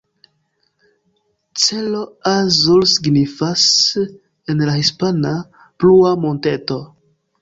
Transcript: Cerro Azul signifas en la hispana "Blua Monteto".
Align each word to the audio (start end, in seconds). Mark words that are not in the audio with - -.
Cerro 1.63 1.99
Azul 2.31 2.87
signifas 2.93 3.63
en 4.55 4.65
la 4.71 4.75
hispana 4.79 5.35
"Blua 5.79 6.15
Monteto". 6.25 6.81